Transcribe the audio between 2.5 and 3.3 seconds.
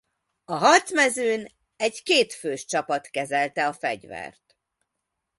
csapat